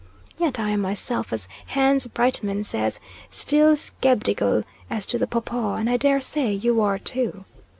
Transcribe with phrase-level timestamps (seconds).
[0.39, 5.87] Yet I am myself, as Hans Breitmann says, "still skebdigal" as to the papaw, and
[5.91, 7.45] I dare say you are too.